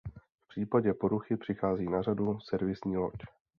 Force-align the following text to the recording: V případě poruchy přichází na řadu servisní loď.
V 0.45 0.47
případě 0.49 0.93
poruchy 0.93 1.37
přichází 1.37 1.85
na 1.89 2.01
řadu 2.01 2.39
servisní 2.39 2.97
loď. 2.97 3.13